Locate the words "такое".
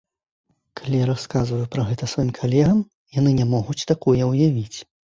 3.95-4.21